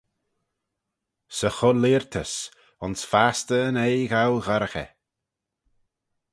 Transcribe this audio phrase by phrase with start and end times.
[1.37, 2.33] Sy cho-leayrtys,
[2.83, 4.89] ayns fastyr yn oie ghoo ghorraghey.